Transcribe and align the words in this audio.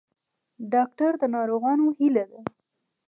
ډاکټر 0.73 1.11
د 1.21 1.23
ناروغانو 1.35 1.85
هیله 1.99 2.23
ده 2.31 2.39